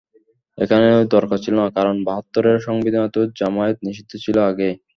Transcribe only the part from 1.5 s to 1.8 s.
না,